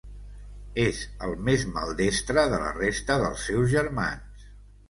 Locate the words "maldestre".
1.75-2.47